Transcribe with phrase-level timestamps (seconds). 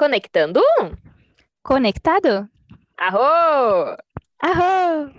[0.00, 0.96] Conectando um.
[1.62, 2.48] Conectado?
[2.96, 3.98] Arro!
[4.38, 5.12] Arro!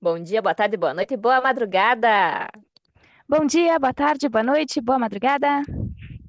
[0.00, 2.48] Bom dia, boa tarde, boa noite, boa madrugada.
[3.28, 5.62] Bom dia, boa tarde, boa noite, boa madrugada.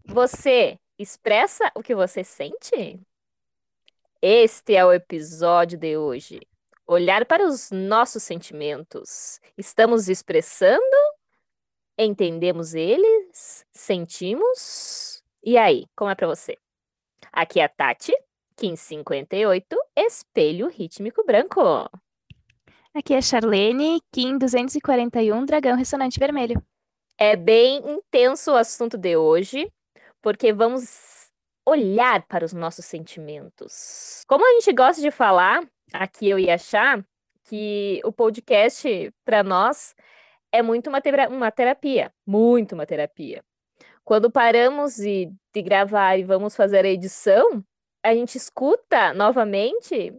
[0.07, 2.99] Você expressa o que você sente?
[4.19, 6.39] Este é o episódio de hoje.
[6.87, 9.39] Olhar para os nossos sentimentos.
[9.55, 10.81] Estamos expressando?
[11.95, 13.63] Entendemos eles?
[13.71, 15.23] Sentimos?
[15.43, 16.57] E aí, como é para você?
[17.31, 18.13] Aqui é a Tati,
[18.59, 21.61] 1558, espelho rítmico branco.
[22.93, 26.61] Aqui é Charlene, Kim 241, dragão ressonante vermelho.
[27.17, 29.71] É bem intenso o assunto de hoje,
[30.21, 31.31] porque vamos
[31.65, 34.23] olhar para os nossos sentimentos.
[34.27, 35.61] Como a gente gosta de falar,
[35.93, 37.05] aqui eu ia achar
[37.43, 39.95] que o podcast, para nós,
[40.51, 43.43] é muito uma, uma terapia, muito uma terapia.
[44.07, 47.61] Quando paramos de, de gravar e vamos fazer a edição,
[48.01, 50.17] a gente escuta novamente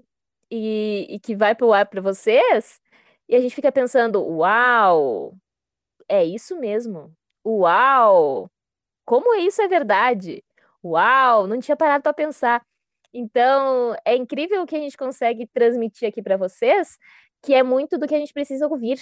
[0.50, 2.82] e, e que vai para o ar para vocês,
[3.26, 5.34] e a gente fica pensando: uau,
[6.06, 7.10] é isso mesmo.
[7.42, 8.50] Uau,
[9.06, 10.44] como isso é verdade.
[10.84, 12.60] Uau, não tinha parado para pensar.
[13.10, 16.98] Então, é incrível o que a gente consegue transmitir aqui para vocês,
[17.42, 18.98] que é muito do que a gente precisa ouvir,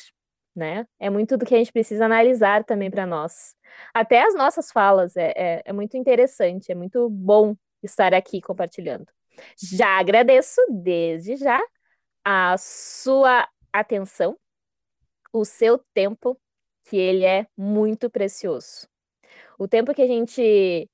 [0.56, 0.86] né?
[0.98, 3.54] É muito do que a gente precisa analisar também para nós.
[3.92, 9.06] Até as nossas falas, é, é, é muito interessante, é muito bom estar aqui compartilhando.
[9.60, 11.60] Já agradeço desde já
[12.24, 14.36] a sua atenção,
[15.32, 16.40] o seu tempo,
[16.88, 18.88] que ele é muito precioso.
[19.58, 20.88] O tempo que a gente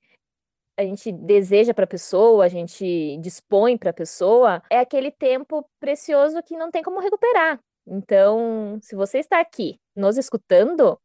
[0.75, 5.63] a gente deseja para a pessoa, a gente dispõe para a pessoa, é aquele tempo
[5.79, 7.59] precioso que não tem como recuperar.
[7.85, 10.99] Então, se você está aqui nos escutando,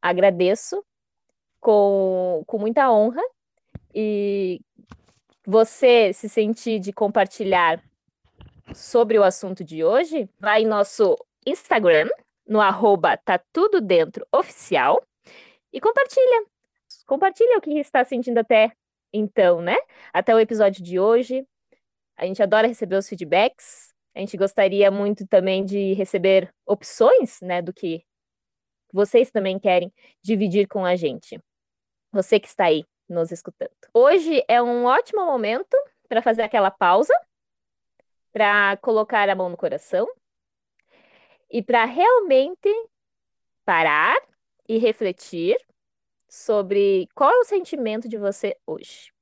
[0.00, 0.84] agradeço
[1.60, 3.22] com, com muita honra
[3.94, 4.60] e
[5.46, 7.82] você se sentir de compartilhar
[8.74, 11.16] sobre o assunto de hoje, vai em nosso
[11.46, 12.08] Instagram,
[12.46, 15.02] no arroba tá tudo dentro oficial,
[15.72, 16.46] e compartilha.
[17.06, 18.72] Compartilha o que está sentindo até
[19.12, 19.76] então, né?
[20.12, 21.46] Até o episódio de hoje.
[22.16, 23.94] A gente adora receber os feedbacks.
[24.16, 28.02] A gente gostaria muito também de receber opções, né, do que
[28.90, 31.38] vocês também querem dividir com a gente.
[32.10, 33.76] Você que está aí nos escutando.
[33.92, 35.76] Hoje é um ótimo momento
[36.08, 37.12] para fazer aquela pausa,
[38.32, 40.08] para colocar a mão no coração
[41.50, 42.70] e para realmente
[43.66, 44.16] parar
[44.66, 45.58] e refletir
[46.26, 49.12] sobre qual é o sentimento de você hoje.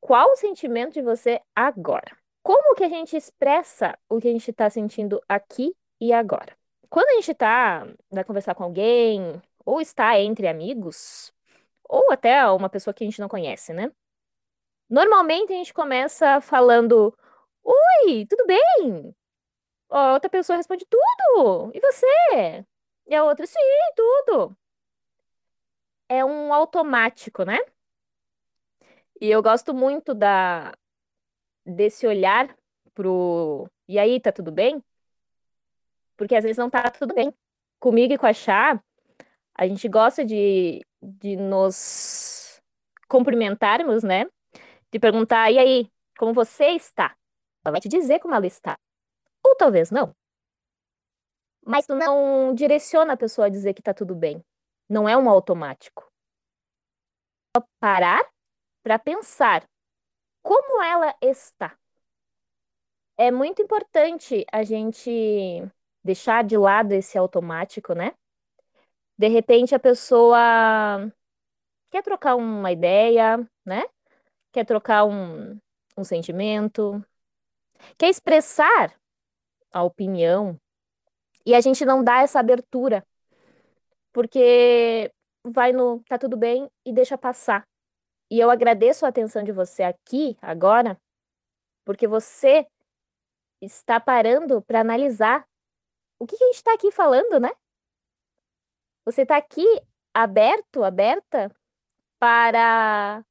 [0.00, 2.21] Qual o sentimento de você agora?
[2.42, 6.56] Como que a gente expressa o que a gente está sentindo aqui e agora?
[6.90, 11.32] Quando a gente está vai conversar com alguém ou está entre amigos,
[11.88, 13.92] ou até uma pessoa que a gente não conhece, né?
[14.88, 17.16] Normalmente a gente começa falando:
[17.64, 19.14] Oi, tudo bem?
[19.90, 21.70] A outra pessoa responde: Tudo!
[21.74, 22.66] E você?
[23.06, 23.58] E a outra: Sim,
[23.96, 24.56] tudo.
[26.08, 27.58] É um automático, né?
[29.20, 30.72] E eu gosto muito da
[31.64, 32.54] desse olhar
[32.94, 34.82] pro e aí, tá tudo bem?
[36.16, 37.34] Porque às vezes não tá tudo bem.
[37.78, 38.82] Comigo e com a Chá,
[39.54, 42.62] a gente gosta de de nos
[43.08, 44.24] cumprimentarmos, né?
[44.90, 47.16] De perguntar, e aí, como você está?
[47.64, 48.78] Ela vai te dizer como ela está.
[49.44, 50.14] Ou talvez não.
[51.64, 54.44] Mas tu não direciona a pessoa a dizer que tá tudo bem.
[54.88, 56.10] Não é um automático.
[57.80, 58.24] Parar
[58.82, 59.68] para pensar
[60.42, 61.76] como ela está.
[63.16, 65.10] É muito importante a gente
[66.02, 68.14] deixar de lado esse automático, né?
[69.16, 71.10] De repente a pessoa
[71.90, 73.84] quer trocar uma ideia, né?
[74.52, 75.58] Quer trocar um,
[75.96, 77.04] um sentimento,
[77.98, 78.94] quer expressar
[79.72, 80.60] a opinião,
[81.46, 83.04] e a gente não dá essa abertura,
[84.12, 85.12] porque
[85.44, 87.66] vai no tá tudo bem e deixa passar.
[88.32, 90.98] E eu agradeço a atenção de você aqui, agora,
[91.84, 92.66] porque você
[93.60, 95.46] está parando para analisar
[96.18, 97.50] o que, que a gente está aqui falando, né?
[99.04, 99.66] Você está aqui
[100.14, 101.54] aberto, aberta
[102.18, 103.22] para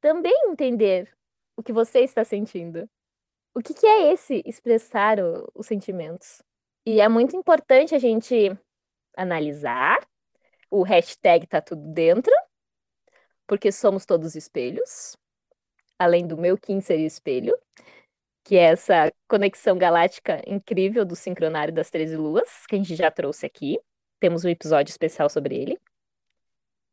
[0.00, 1.12] também entender
[1.56, 2.88] o que você está sentindo.
[3.52, 6.40] O que, que é esse expressar o, os sentimentos?
[6.86, 8.56] E é muito importante a gente
[9.16, 9.98] analisar.
[10.70, 12.32] O hashtag tá tudo dentro,
[13.46, 15.16] porque somos todos espelhos.
[15.98, 17.56] Além do meu Kim ser espelho,
[18.42, 23.10] que é essa conexão galáctica incrível do sincronário das 13 luas, que a gente já
[23.10, 23.78] trouxe aqui
[24.24, 25.78] temos um episódio especial sobre ele.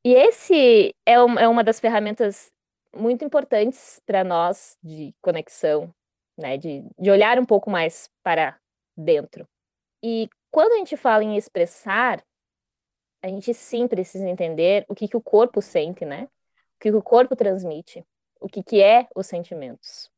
[0.03, 2.51] E esse é, um, é uma das ferramentas
[2.94, 5.94] muito importantes para nós de conexão,
[6.38, 6.57] né?
[6.57, 8.59] De, de olhar um pouco mais para
[8.97, 9.47] dentro.
[10.04, 12.21] E quando a gente fala em expressar,
[13.24, 16.27] a gente sim precisa entender o que, que o corpo sente, né?
[16.81, 18.04] Que o corpo transmite,
[18.39, 20.12] o que, que é os sentimentos.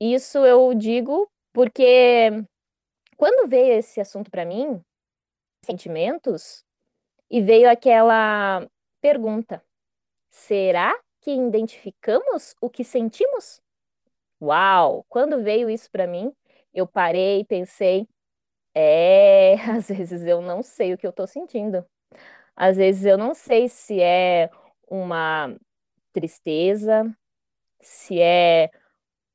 [0.00, 2.30] Isso eu digo porque
[3.16, 4.82] quando veio esse assunto para mim,
[5.64, 6.64] sentimentos,
[7.30, 8.66] e veio aquela
[9.00, 9.62] pergunta:
[10.28, 13.60] será que identificamos o que sentimos?
[14.42, 15.04] Uau!
[15.08, 16.32] Quando veio isso para mim,
[16.74, 18.08] eu parei e pensei:
[18.74, 21.86] é, às vezes eu não sei o que eu estou sentindo.
[22.56, 24.50] Às vezes eu não sei se é
[24.90, 25.56] uma
[26.12, 27.04] tristeza,
[27.80, 28.70] se é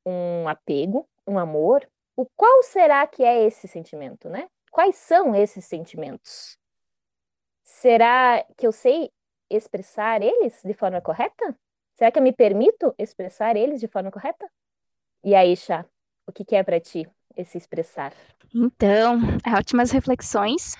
[0.04, 1.88] um apego, um amor.
[2.14, 4.48] O qual será que é esse sentimento, né?
[4.70, 6.58] Quais são esses sentimentos?
[7.62, 9.10] Será que eu sei
[9.50, 11.58] expressar eles de forma correta?
[11.94, 14.48] Será que eu me permito expressar eles de forma correta?
[15.24, 15.84] E aí, Chá,
[16.26, 18.12] o que, que é para ti esse expressar?
[18.54, 19.20] Então,
[19.56, 20.74] ótimas reflexões.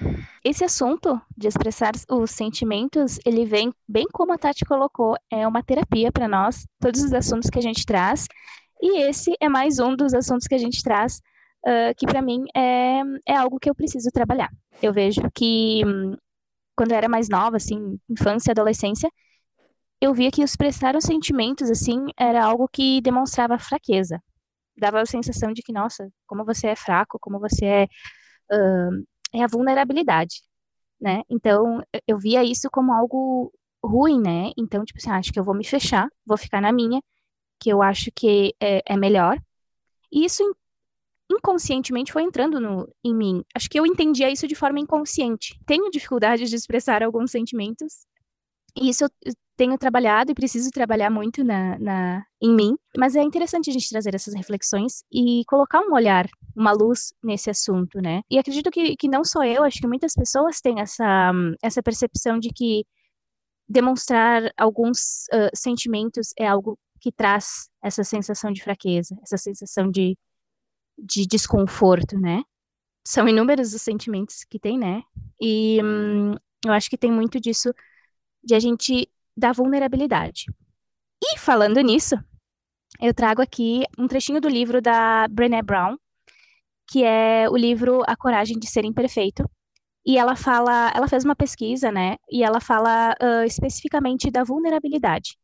[0.45, 5.63] Esse assunto de expressar os sentimentos, ele vem bem como a Tati colocou, é uma
[5.63, 8.27] terapia para nós, todos os assuntos que a gente traz.
[8.81, 11.21] E esse é mais um dos assuntos que a gente traz,
[11.67, 14.51] uh, que para mim é, é algo que eu preciso trabalhar.
[14.83, 15.83] Eu vejo que
[16.77, 19.11] quando eu era mais nova, assim, infância adolescência,
[20.01, 24.23] eu via que expressar os sentimentos, assim, era algo que demonstrava fraqueza.
[24.77, 27.85] Dava a sensação de que, nossa, como você é fraco, como você é.
[28.53, 30.43] Uh, é a vulnerabilidade,
[31.01, 31.23] né?
[31.29, 33.53] Então, eu via isso como algo
[33.85, 34.53] ruim, né?
[34.57, 37.03] Então, tipo assim, ah, acho que eu vou me fechar, vou ficar na minha,
[37.61, 39.39] que eu acho que é, é melhor.
[40.13, 40.43] E isso
[41.31, 43.45] inconscientemente foi entrando no, em mim.
[43.55, 45.59] Acho que eu entendia isso de forma inconsciente.
[45.67, 48.07] Tenho dificuldade de expressar alguns sentimentos.
[48.77, 52.77] E isso eu tenho trabalhado e preciso trabalhar muito na, na, em mim.
[52.97, 57.49] Mas é interessante a gente trazer essas reflexões e colocar um olhar, uma luz nesse
[57.49, 58.21] assunto, né?
[58.31, 61.33] E acredito que, que não só eu, acho que muitas pessoas têm essa,
[61.63, 62.85] essa percepção de que
[63.69, 70.17] demonstrar alguns uh, sentimentos é algo que traz essa sensação de fraqueza, essa sensação de,
[70.99, 72.43] de desconforto, né?
[73.07, 75.03] São inúmeros os sentimentos que tem, né?
[75.41, 76.35] E hum,
[76.65, 77.73] eu acho que tem muito disso
[78.47, 80.47] de a gente dar vulnerabilidade.
[81.23, 82.15] E falando nisso,
[83.01, 85.97] eu trago aqui um trechinho do livro da Brené Brown,
[86.89, 89.45] que é o livro A Coragem de Ser Imperfeito.
[90.07, 92.17] E ela fala, ela fez uma pesquisa, né?
[92.31, 95.37] E ela fala uh, especificamente da vulnerabilidade.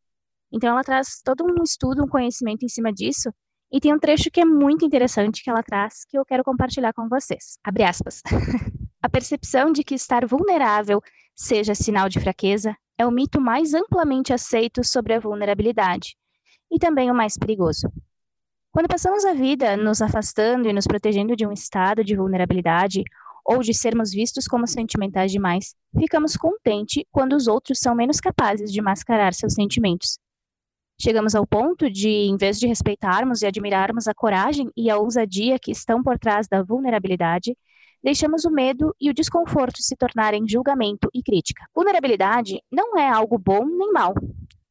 [0.52, 3.32] Então ela traz todo um estudo, um conhecimento em cima disso,
[3.72, 6.93] e tem um trecho que é muito interessante que ela traz, que eu quero compartilhar
[6.93, 7.58] com vocês.
[7.64, 8.22] Abre aspas.
[9.02, 11.02] a percepção de que estar vulnerável
[11.34, 16.17] seja sinal de fraqueza é o mito mais amplamente aceito sobre a vulnerabilidade,
[16.70, 17.88] e também o mais perigoso.
[18.70, 23.02] Quando passamos a vida nos afastando e nos protegendo de um estado de vulnerabilidade
[23.44, 28.73] ou de sermos vistos como sentimentais demais, ficamos contentes quando os outros são menos capazes
[28.73, 30.19] de mascarar seus sentimentos
[31.05, 35.58] Chegamos ao ponto de, em vez de respeitarmos e admirarmos a coragem e a ousadia
[35.58, 37.56] que estão por trás da vulnerabilidade,
[38.02, 41.64] deixamos o medo e o desconforto se tornarem julgamento e crítica.
[41.75, 44.14] Vulnerabilidade não é algo bom nem mal.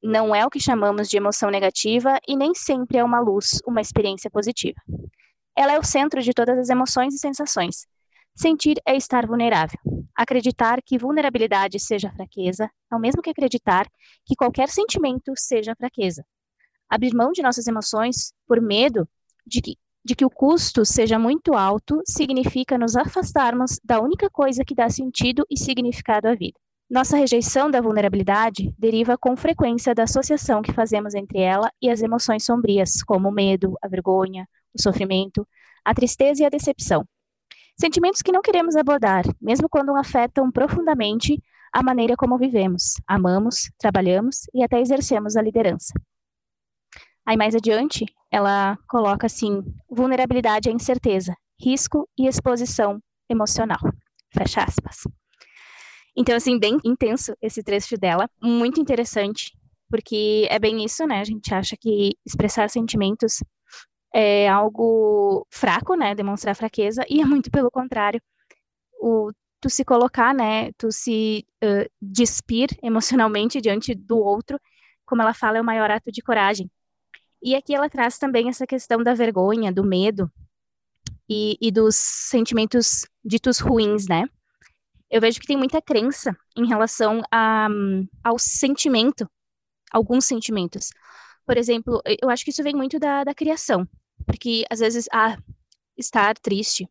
[0.03, 3.81] Não é o que chamamos de emoção negativa e nem sempre é uma luz, uma
[3.81, 4.81] experiência positiva.
[5.55, 7.85] Ela é o centro de todas as emoções e sensações.
[8.35, 9.79] Sentir é estar vulnerável.
[10.15, 13.87] Acreditar que vulnerabilidade seja fraqueza é o mesmo que acreditar
[14.25, 16.25] que qualquer sentimento seja fraqueza.
[16.89, 19.07] Abrir mão de nossas emoções por medo
[19.45, 24.65] de que, de que o custo seja muito alto significa nos afastarmos da única coisa
[24.65, 26.59] que dá sentido e significado à vida.
[26.89, 32.01] Nossa rejeição da vulnerabilidade deriva com frequência da associação que fazemos entre ela e as
[32.01, 35.47] emoções sombrias, como o medo, a vergonha, o sofrimento,
[35.85, 37.05] a tristeza e a decepção.
[37.79, 41.41] Sentimentos que não queremos abordar, mesmo quando afetam profundamente
[41.71, 45.93] a maneira como vivemos, amamos, trabalhamos e até exercemos a liderança.
[47.25, 53.79] Aí mais adiante, ela coloca assim: vulnerabilidade à incerteza, risco e exposição emocional.
[54.33, 55.03] Fecha aspas.
[56.15, 59.51] Então, assim, bem intenso esse trecho dela, muito interessante,
[59.89, 61.19] porque é bem isso, né?
[61.21, 63.43] A gente acha que expressar sentimentos
[64.13, 66.15] é algo fraco, né?
[66.15, 68.21] Demonstrar fraqueza, e é muito pelo contrário.
[69.01, 70.71] O, tu se colocar, né?
[70.73, 74.59] Tu se uh, despir emocionalmente diante do outro,
[75.05, 76.69] como ela fala, é o maior ato de coragem.
[77.41, 80.31] E aqui ela traz também essa questão da vergonha, do medo
[81.27, 84.25] e, e dos sentimentos ditos ruins, né?
[85.09, 87.67] Eu vejo que tem muita crença em relação a,
[88.23, 89.29] ao sentimento
[89.91, 90.89] alguns sentimentos.
[91.45, 93.87] Por exemplo, eu acho que isso vem muito da, da criação,
[94.25, 95.37] porque às vezes, ah,
[95.97, 96.87] estar triste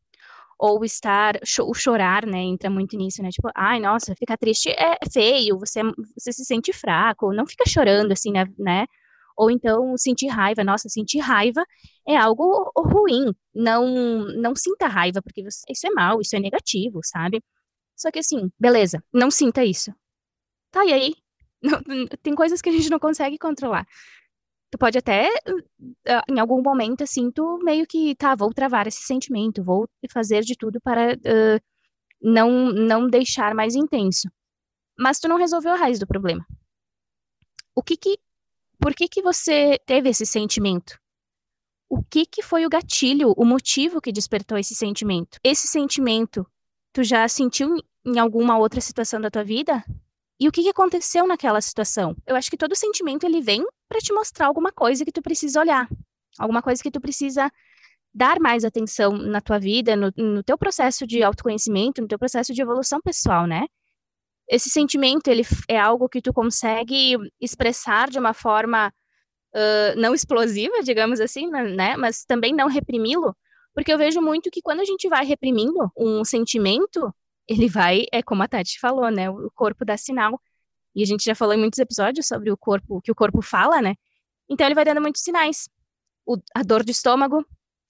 [0.59, 4.99] ou estar, o chorar, né, entra muito nisso, né, tipo, ai, nossa, ficar triste é
[5.11, 5.81] feio, você,
[6.15, 8.87] você se sente fraco, não fica chorando, assim, né, né,
[9.41, 11.65] ou então sentir raiva, nossa, sentir raiva
[12.07, 13.87] é algo ruim, não,
[14.37, 17.43] não sinta raiva, porque isso é mal, isso é negativo, sabe,
[17.97, 19.95] só que assim, beleza, não sinta isso,
[20.71, 21.15] tá, e aí?
[21.63, 21.81] Não,
[22.23, 23.87] tem coisas que a gente não consegue controlar,
[24.71, 29.03] tu pode até, uh, em algum momento, assim, tu meio que, tá, vou travar esse
[29.03, 31.61] sentimento, vou fazer de tudo para uh,
[32.21, 34.29] não, não deixar mais intenso.
[34.99, 36.47] Mas tu não resolveu a raiz do problema.
[37.75, 38.19] O que que,
[38.81, 40.99] por que que você teve esse sentimento?
[41.89, 45.39] O que que foi o gatilho, o motivo que despertou esse sentimento?
[45.45, 46.47] Esse sentimento,
[46.93, 49.85] tu já sentiu em alguma outra situação da tua vida?
[50.39, 52.17] E o que, que aconteceu naquela situação?
[52.27, 55.61] Eu acho que todo sentimento ele vem para te mostrar alguma coisa que tu precisa
[55.61, 55.87] olhar,
[56.39, 57.51] alguma coisa que tu precisa
[58.15, 62.55] dar mais atenção na tua vida, no, no teu processo de autoconhecimento, no teu processo
[62.55, 63.67] de evolução pessoal, né?
[64.51, 68.93] Esse sentimento ele é algo que tu consegue expressar de uma forma
[69.55, 71.97] uh, não explosiva, digamos assim, né?
[71.97, 73.37] Mas também não reprimi-lo,
[73.73, 77.15] porque eu vejo muito que quando a gente vai reprimindo um sentimento,
[77.47, 79.31] ele vai, é como a Tati falou, né?
[79.31, 80.41] O corpo dá sinal.
[80.95, 83.81] E a gente já falou em muitos episódios sobre o corpo, que o corpo fala,
[83.81, 83.95] né?
[84.49, 85.69] Então ele vai dando muitos sinais.
[86.27, 87.47] O, a dor de estômago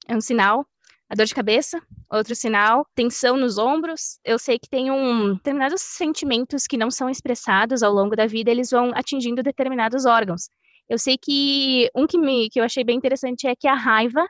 [0.06, 0.66] é um sinal.
[1.10, 2.86] A dor de cabeça, outro sinal.
[2.94, 4.20] Tensão nos ombros.
[4.24, 8.48] Eu sei que tem um determinados sentimentos que não são expressados ao longo da vida,
[8.48, 10.48] eles vão atingindo determinados órgãos.
[10.88, 14.24] Eu sei que um que, me, que eu achei bem interessante é que a raiva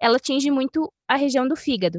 [0.00, 1.98] ela atinge muito a região do fígado.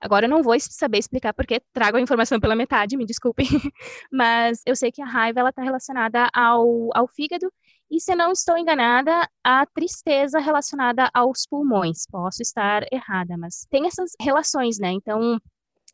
[0.00, 3.46] Agora eu não vou saber explicar porque trago a informação pela metade, me desculpem,
[4.12, 7.50] mas eu sei que a raiva ela está relacionada ao, ao fígado
[7.90, 12.06] e se não estou enganada, a tristeza relacionada aos pulmões.
[12.10, 14.90] Posso estar errada, mas tem essas relações, né?
[14.90, 15.40] Então,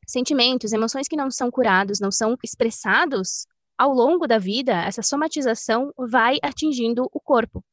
[0.06, 5.92] sentimentos, emoções que não são curados, não são expressados ao longo da vida, essa somatização
[5.96, 7.64] vai atingindo o corpo.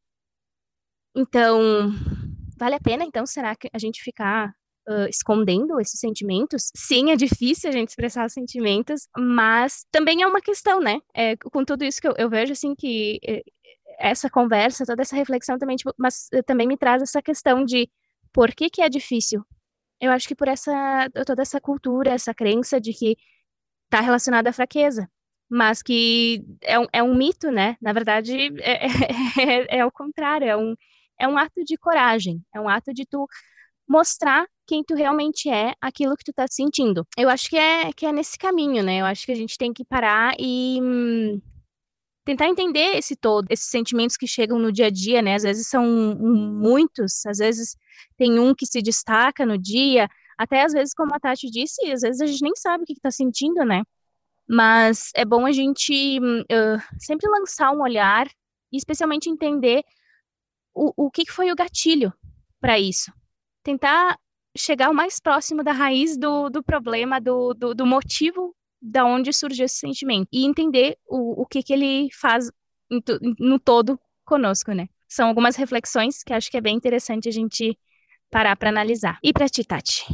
[1.16, 1.92] Então,
[2.58, 4.54] vale a pena, então, será que a gente ficar
[4.88, 6.72] uh, escondendo esses sentimentos.
[6.75, 11.00] Sim, é difícil a gente expressar sentimentos, mas também é uma questão, né?
[11.13, 13.44] É, com tudo isso que eu, eu vejo, assim, que eh,
[14.00, 17.89] essa conversa, toda essa reflexão também, tipo, mas eh, também me traz essa questão de
[18.34, 19.44] por que que é difícil?
[20.01, 23.17] Eu acho que por essa, toda essa cultura, essa crença de que
[23.86, 25.10] está relacionada à fraqueza,
[25.50, 27.77] mas que é um, é um mito, né?
[27.82, 28.88] Na verdade, é,
[29.41, 30.75] é, é, é o contrário, é um,
[31.20, 33.27] é um ato de coragem, é um ato de tu
[33.88, 37.08] mostrar quem tu realmente é, aquilo que tu tá sentindo.
[37.17, 39.00] Eu acho que é, que é nesse caminho, né?
[39.00, 41.41] Eu acho que a gente tem que parar e hum,
[42.25, 45.36] tentar entender esse todo, esses sentimentos que chegam no dia a dia, né?
[45.36, 47.77] Às vezes são muitos, às vezes
[48.17, 52.01] tem um que se destaca no dia, até às vezes, como a Tati disse, às
[52.01, 53.84] vezes a gente nem sabe o que, que tá sentindo, né?
[54.48, 58.27] Mas é bom a gente uh, sempre lançar um olhar
[58.72, 59.84] e especialmente entender
[60.75, 62.13] o, o que, que foi o gatilho
[62.60, 63.12] para isso.
[63.68, 64.18] Tentar
[64.58, 69.34] chegar o mais próximo da raiz do, do problema, do, do, do motivo da onde
[69.34, 72.50] surgiu esse sentimento e entender o, o que, que ele faz
[73.38, 74.88] no todo conosco, né?
[75.06, 77.78] São algumas reflexões que acho que é bem interessante a gente
[78.32, 79.20] parar para analisar.
[79.22, 80.06] E para ti, Tati?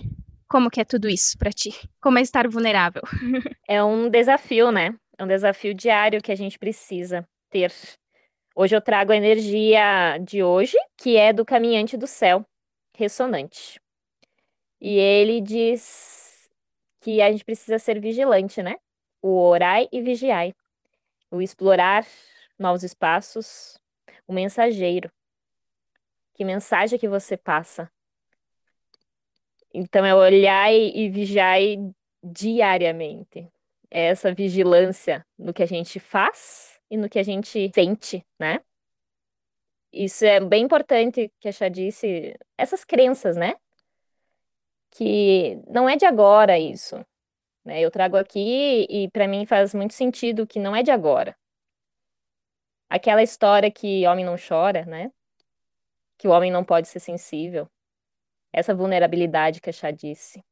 [0.48, 1.76] Como que é tudo isso para ti?
[2.02, 3.04] Como é estar vulnerável?
[3.70, 4.96] É um desafio, né?
[5.16, 7.72] É um desafio diário que a gente precisa ter.
[8.56, 12.44] Hoje eu trago a energia de hoje, que é do caminhante do céu,
[12.96, 13.82] ressonante.
[14.80, 16.50] E ele diz
[17.02, 18.76] que a gente precisa ser vigilante, né?
[19.22, 20.54] O orai e vigiai.
[21.32, 22.06] O explorar
[22.60, 23.80] novos espaços,
[24.28, 25.12] o mensageiro.
[26.34, 27.92] Que mensagem que você passa?
[29.74, 31.60] Então é olhar e, vigiar
[32.24, 33.48] diariamente.
[33.90, 38.60] É essa vigilância no que a gente faz e no que a gente sente, né?
[39.94, 43.54] Isso é bem importante que a Chá disse, essas crenças, né?
[44.94, 47.04] que não é de agora isso.
[47.66, 47.82] Né?
[47.82, 51.36] Eu trago aqui e para mim faz muito sentido que não é de agora.
[52.90, 55.12] Aquela história que homem não chora, né?
[56.18, 57.68] Que o homem não pode ser sensível.
[58.52, 60.44] Essa vulnerabilidade que a Chá disse.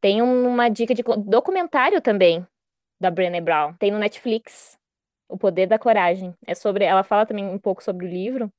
[0.00, 2.46] Tem uma dica de documentário também
[3.00, 3.74] da Brené Brown.
[3.74, 4.77] Tem no Netflix,
[5.28, 6.34] O Poder da Coragem.
[6.46, 8.52] É sobre, ela fala também um pouco sobre o livro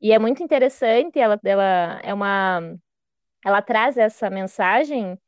[0.00, 1.18] e é muito interessante.
[1.18, 2.76] Ela, ela é uma
[3.44, 5.18] ela traz essa mensagem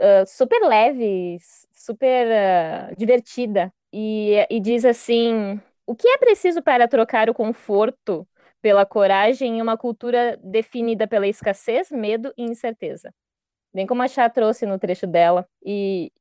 [0.00, 1.38] uh, super leve,
[1.72, 8.26] super uh, divertida, e, e diz assim O que é preciso para trocar o conforto
[8.60, 13.14] pela coragem em uma cultura definida pela escassez, medo e incerteza?
[13.72, 15.46] Bem como a Chá trouxe no trecho dela.
[15.64, 16.12] E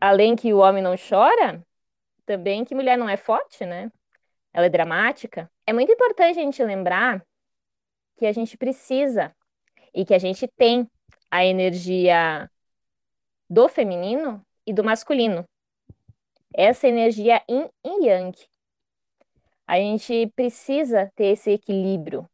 [0.00, 1.64] além que o homem não chora,
[2.24, 3.90] também que mulher não é forte, né?
[4.52, 5.50] Ela é dramática.
[5.66, 7.24] É muito importante a gente lembrar
[8.16, 9.34] que a gente precisa
[9.94, 10.88] e que a gente tem
[11.30, 12.50] a energia
[13.48, 15.44] do feminino e do masculino.
[16.54, 18.36] Essa energia yin e yang.
[19.66, 22.28] A gente precisa ter esse equilíbrio,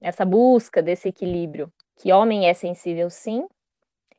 [0.00, 3.48] essa busca desse equilíbrio, que homem é sensível sim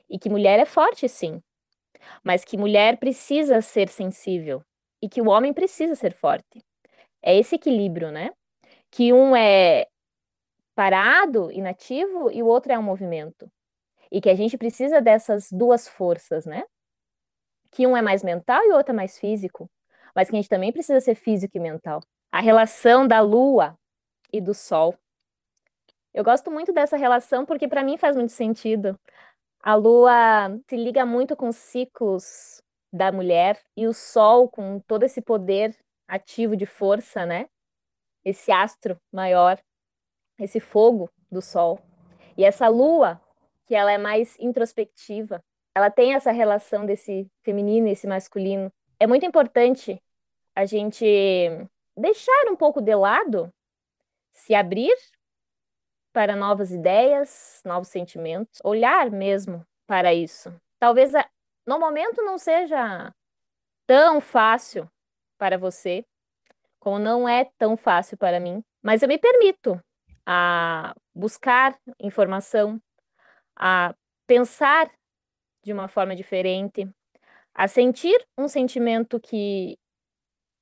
[0.10, 1.42] e que mulher é forte sim,
[2.22, 4.62] mas que mulher precisa ser sensível
[5.02, 6.64] e que o homem precisa ser forte.
[7.22, 8.32] É esse equilíbrio, né?
[8.92, 9.88] Que um é
[10.76, 13.52] parado, inativo, e o outro é um movimento.
[14.12, 16.64] E que a gente precisa dessas duas forças, né?
[17.72, 19.70] Que um é mais mental e o outro é mais físico.
[20.16, 22.02] Mas que a gente também precisa ser físico e mental.
[22.32, 23.78] A relação da lua
[24.32, 24.96] e do sol.
[26.14, 29.00] Eu gosto muito dessa relação porque para mim faz muito sentido.
[29.62, 35.04] A lua se liga muito com os ciclos da mulher e o sol com todo
[35.04, 35.76] esse poder
[36.08, 37.48] ativo de força, né?
[38.26, 39.60] Esse astro maior,
[40.40, 41.80] esse fogo do sol.
[42.36, 43.22] E essa lua,
[43.66, 45.44] que ela é mais introspectiva,
[45.76, 48.72] ela tem essa relação desse feminino e esse masculino.
[49.00, 50.02] É muito importante
[50.56, 51.06] a gente
[51.96, 53.54] deixar um pouco de lado,
[54.32, 54.96] se abrir
[56.12, 60.54] para novas ideias, novos sentimentos, olhar mesmo para isso.
[60.80, 61.14] Talvez
[61.70, 63.14] no momento não seja
[63.86, 64.90] tão fácil
[65.38, 66.04] para você,
[66.80, 69.80] como não é tão fácil para mim, mas eu me permito
[70.26, 72.82] a buscar informação,
[73.56, 73.94] a
[74.26, 74.90] pensar
[75.64, 76.90] de uma forma diferente,
[77.54, 79.78] a sentir um sentimento que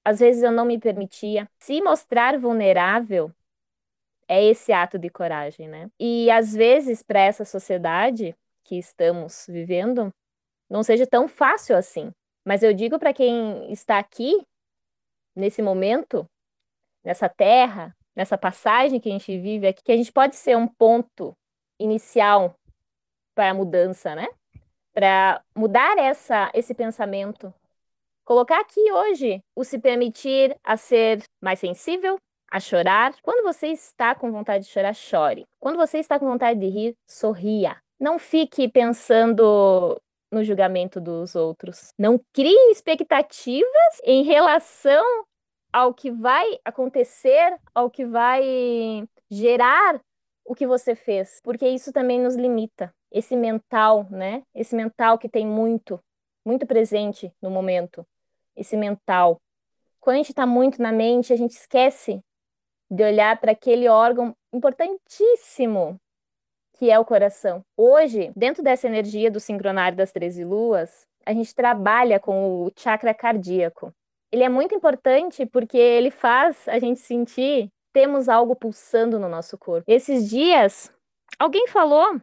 [0.03, 1.49] às vezes eu não me permitia.
[1.57, 3.31] Se mostrar vulnerável
[4.27, 5.89] é esse ato de coragem, né?
[5.97, 10.13] E às vezes para essa sociedade que estamos vivendo,
[10.69, 12.11] não seja tão fácil assim.
[12.45, 14.41] Mas eu digo para quem está aqui,
[15.35, 16.25] nesse momento,
[17.03, 20.67] nessa terra, nessa passagem que a gente vive aqui, que a gente pode ser um
[20.67, 21.33] ponto
[21.79, 22.55] inicial
[23.35, 24.27] para a mudança, né?
[24.93, 27.53] Para mudar essa, esse pensamento.
[28.25, 32.17] Colocar aqui hoje o se permitir a ser mais sensível,
[32.51, 33.13] a chorar.
[33.21, 35.45] Quando você está com vontade de chorar, chore.
[35.59, 37.77] Quando você está com vontade de rir, sorria.
[37.99, 39.95] Não fique pensando
[40.31, 41.93] no julgamento dos outros.
[41.97, 45.05] Não crie expectativas em relação
[45.71, 50.01] ao que vai acontecer, ao que vai gerar
[50.45, 52.93] o que você fez, porque isso também nos limita.
[53.11, 54.43] Esse mental, né?
[54.55, 55.99] Esse mental que tem muito,
[56.45, 58.05] muito presente no momento.
[58.55, 59.41] Esse mental.
[59.99, 62.21] Quando a gente está muito na mente, a gente esquece
[62.89, 65.99] de olhar para aquele órgão importantíssimo
[66.77, 67.63] que é o coração.
[67.75, 73.13] Hoje, dentro dessa energia do sincronário das 13 luas, a gente trabalha com o chakra
[73.13, 73.93] cardíaco.
[74.31, 79.57] Ele é muito importante porque ele faz a gente sentir temos algo pulsando no nosso
[79.57, 79.91] corpo.
[79.91, 80.93] Esses dias,
[81.39, 82.21] alguém falou,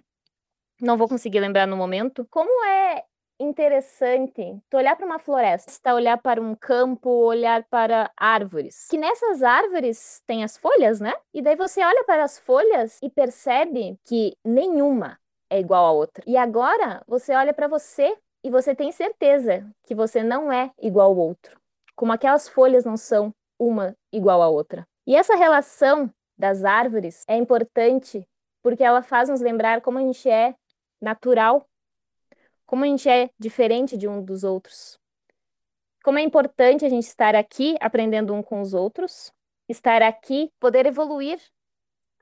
[0.81, 3.03] não vou conseguir lembrar no momento, como é
[3.39, 8.87] interessante tu olhar para uma floresta, olhar para um campo, olhar para árvores.
[8.89, 11.13] Que nessas árvores tem as folhas, né?
[11.33, 15.19] E daí você olha para as folhas e percebe que nenhuma
[15.51, 16.25] é igual a outra.
[16.27, 21.11] E agora você olha para você e você tem certeza que você não é igual
[21.11, 21.59] ao outro.
[21.97, 24.87] Como aquelas folhas não são uma igual à outra.
[25.07, 28.27] E essa relação das árvores é importante
[28.63, 30.55] porque ela faz nos lembrar como a gente é
[31.01, 31.67] natural
[32.67, 34.99] como a gente é diferente de um dos outros.
[36.03, 39.33] Como é importante a gente estar aqui aprendendo um com os outros,
[39.69, 41.41] estar aqui, poder evoluir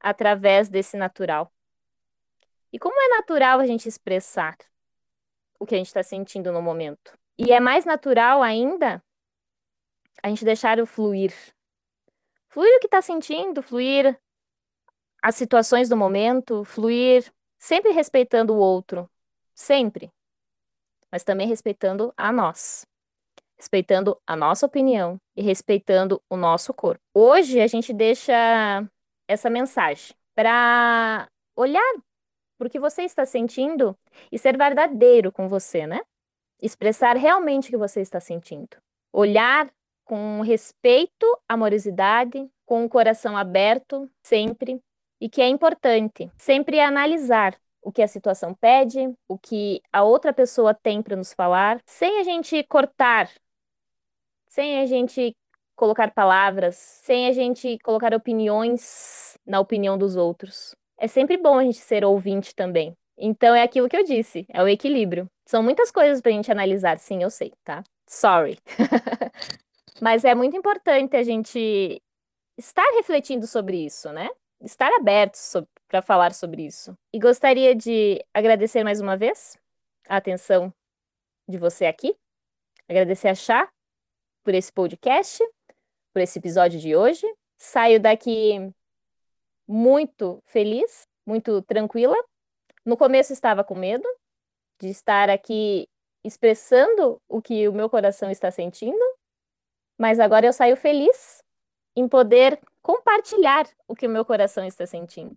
[0.01, 1.53] através desse natural.
[2.73, 4.57] E como é natural a gente expressar
[5.59, 7.19] o que a gente está sentindo no momento.
[7.39, 9.03] E é mais natural ainda
[10.23, 11.35] a gente deixar o fluir.
[12.49, 14.19] Fluir o que está sentindo, fluir
[15.21, 19.11] as situações do momento, fluir sempre respeitando o outro.
[19.55, 20.13] Sempre
[21.13, 22.87] mas também respeitando a nós,
[23.59, 27.03] respeitando a nossa opinião e respeitando o nosso corpo.
[27.15, 28.33] Hoje a gente deixa
[29.29, 31.93] essa mensagem para olhar
[32.59, 33.97] para o que você está sentindo
[34.31, 36.01] e ser verdadeiro com você, né?
[36.61, 38.77] Expressar realmente o que você está sentindo.
[39.13, 39.71] Olhar
[40.05, 44.81] com respeito, amorosidade, com o coração aberto, sempre.
[45.21, 50.33] E que é importante, sempre analisar o que a situação pede, o que a outra
[50.33, 53.29] pessoa tem para nos falar, sem a gente cortar,
[54.49, 55.37] sem a gente
[55.75, 60.75] colocar palavras, sem a gente colocar opiniões na opinião dos outros.
[60.97, 62.97] É sempre bom a gente ser ouvinte também.
[63.19, 65.29] Então é aquilo que eu disse, é o equilíbrio.
[65.45, 67.83] São muitas coisas pra gente analisar, sim, eu sei, tá?
[68.07, 68.59] Sorry.
[70.01, 72.03] Mas é muito importante a gente
[72.57, 74.29] estar refletindo sobre isso, né?
[74.63, 75.37] Estar aberto
[75.89, 76.97] para falar sobre isso.
[77.13, 79.59] E gostaria de agradecer mais uma vez
[80.09, 80.73] a atenção
[81.49, 82.17] de você aqui.
[82.89, 83.69] Agradecer a Chá
[84.45, 85.43] por esse podcast,
[86.13, 87.27] por esse episódio de hoje.
[87.59, 88.73] Saio daqui
[89.67, 92.17] muito feliz, muito tranquila.
[92.85, 94.09] No começo estava com medo
[94.81, 95.89] de estar aqui
[96.25, 99.05] expressando o que o meu coração está sentindo,
[99.99, 101.43] mas agora eu saio feliz
[101.97, 105.37] em poder compartilhar o que o meu coração está sentindo.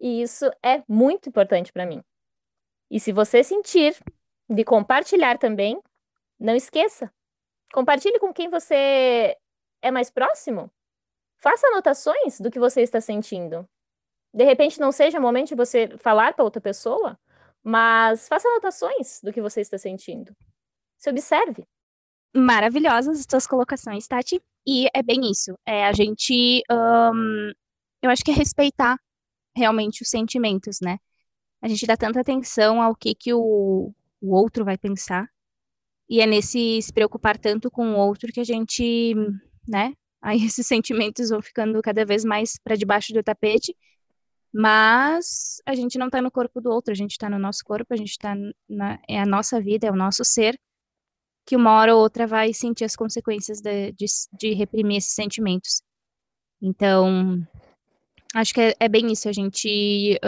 [0.00, 2.02] E isso é muito importante para mim.
[2.90, 3.96] E se você sentir
[4.48, 5.80] de compartilhar também,
[6.38, 7.12] não esqueça.
[7.72, 9.36] Compartilhe com quem você
[9.82, 10.70] é mais próximo.
[11.36, 13.68] Faça anotações do que você está sentindo.
[14.32, 17.18] De repente não seja o momento de você falar para outra pessoa,
[17.62, 20.34] mas faça anotações do que você está sentindo.
[20.96, 21.66] Se observe.
[22.34, 24.42] Maravilhosas as suas colocações, Tati.
[24.68, 25.58] E é bem isso.
[25.64, 26.62] É a gente.
[26.70, 27.52] Um,
[28.02, 28.98] eu acho que é respeitar
[29.56, 30.98] realmente os sentimentos, né?
[31.62, 35.26] A gente dá tanta atenção ao que, que o, o outro vai pensar.
[36.08, 39.14] E é nesse se preocupar tanto com o outro que a gente,
[39.66, 39.94] né?
[40.20, 43.74] Aí esses sentimentos vão ficando cada vez mais para debaixo do tapete.
[44.52, 47.94] Mas a gente não está no corpo do outro, a gente está no nosso corpo,
[47.94, 48.34] a gente está
[48.68, 49.00] na.
[49.08, 50.60] É a nossa vida, é o nosso ser
[51.48, 54.04] que uma hora ou outra vai sentir as consequências de, de,
[54.38, 55.80] de reprimir esses sentimentos.
[56.60, 57.42] Então,
[58.34, 60.20] acho que é, é bem isso, a gente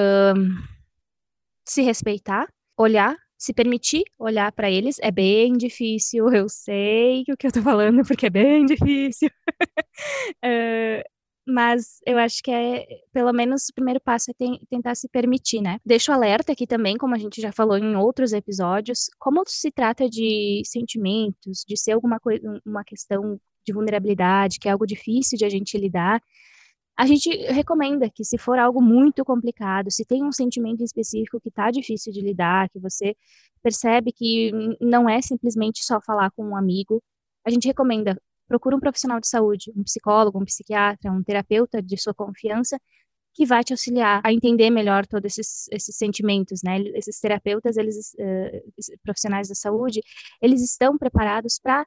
[1.63, 4.97] se respeitar, olhar, se permitir olhar para eles.
[5.03, 9.29] É bem difícil, eu sei o que eu tô falando, porque é bem difícil.
[10.43, 11.05] uh,
[11.51, 15.61] mas eu acho que é, pelo menos, o primeiro passo é tem, tentar se permitir,
[15.61, 15.79] né?
[15.85, 20.09] Deixo alerta aqui também, como a gente já falou em outros episódios, como se trata
[20.09, 25.45] de sentimentos, de ser alguma coisa, uma questão de vulnerabilidade, que é algo difícil de
[25.45, 26.23] a gente lidar,
[26.97, 31.49] a gente recomenda que se for algo muito complicado, se tem um sentimento específico que
[31.49, 33.17] está difícil de lidar, que você
[33.63, 37.03] percebe que não é simplesmente só falar com um amigo,
[37.43, 41.97] a gente recomenda procura um profissional de saúde, um psicólogo, um psiquiatra, um terapeuta de
[41.97, 42.81] sua confiança,
[43.33, 46.81] que vai te auxiliar a entender melhor todos esses, esses sentimentos, né?
[46.97, 50.01] Esses terapeutas, eles, uh, profissionais da saúde,
[50.43, 51.87] eles estão preparados para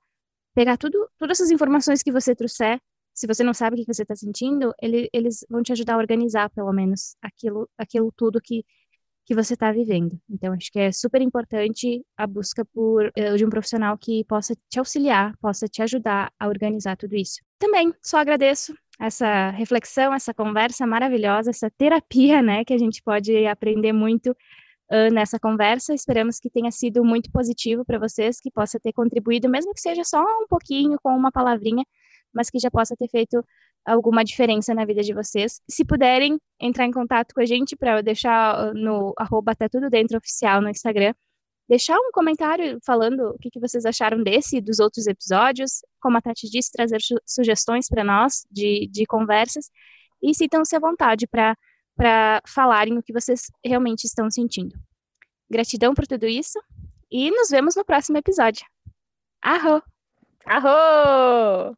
[0.56, 2.80] pegar tudo, todas essas informações que você trouxer.
[3.14, 5.98] Se você não sabe o que você está sentindo, ele, eles vão te ajudar a
[5.98, 8.64] organizar, pelo menos, aquilo, aquilo tudo que
[9.26, 10.20] que você está vivendo.
[10.30, 14.54] Então, acho que é super importante a busca por uh, de um profissional que possa
[14.70, 17.42] te auxiliar, possa te ajudar a organizar tudo isso.
[17.58, 23.46] Também só agradeço essa reflexão, essa conversa maravilhosa, essa terapia, né, que a gente pode
[23.48, 25.94] aprender muito uh, nessa conversa.
[25.94, 30.04] Esperamos que tenha sido muito positivo para vocês, que possa ter contribuído, mesmo que seja
[30.04, 31.86] só um pouquinho, com uma palavrinha,
[32.34, 33.44] mas que já possa ter feito
[33.86, 35.62] alguma diferença na vida de vocês.
[35.70, 39.90] Se puderem entrar em contato com a gente para deixar uh, no arroba tá tudo
[39.90, 41.14] dentro oficial no Instagram,
[41.68, 46.18] deixar um comentário falando o que, que vocês acharam desse e dos outros episódios, como
[46.18, 49.70] a Tati disse, trazer su sugestões para nós de, de conversas
[50.22, 54.76] e sintam-se à vontade para falarem o que vocês realmente estão sentindo.
[55.50, 56.60] Gratidão por tudo isso
[57.12, 58.66] e nos vemos no próximo episódio.
[59.42, 59.82] Arro!
[60.46, 61.78] Arro!